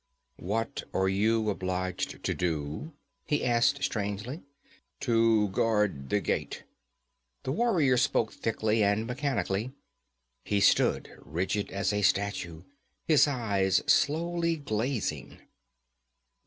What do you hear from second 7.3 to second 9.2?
The warrior spoke thickly and